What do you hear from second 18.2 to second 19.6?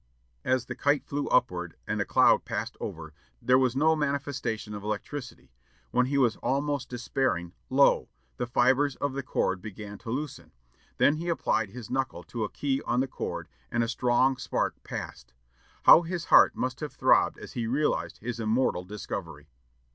immortal discovery!